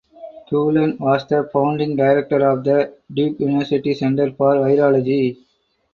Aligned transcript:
Cullen 0.49 0.97
was 0.99 1.27
the 1.27 1.47
Founding 1.53 1.95
Director 1.95 2.43
of 2.49 2.63
the 2.63 2.91
Duke 3.13 3.39
University 3.39 3.93
Center 3.93 4.31
for 4.31 4.55
Virology. 4.55 5.37